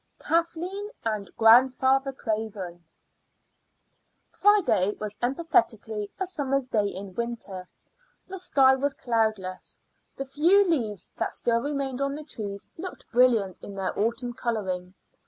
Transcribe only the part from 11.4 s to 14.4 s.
remained on the trees looked brilliant in their autumn